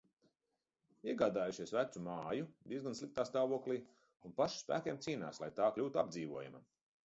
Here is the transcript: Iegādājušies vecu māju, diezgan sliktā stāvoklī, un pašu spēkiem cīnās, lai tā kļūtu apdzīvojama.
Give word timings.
Iegādājušies 1.11 1.73
vecu 1.75 2.01
māju, 2.07 2.49
diezgan 2.73 2.97
sliktā 3.01 3.27
stāvoklī, 3.31 3.79
un 4.31 4.37
pašu 4.41 4.61
spēkiem 4.65 5.01
cīnās, 5.07 5.45
lai 5.45 5.55
tā 5.63 5.73
kļūtu 5.79 6.03
apdzīvojama. 6.07 6.69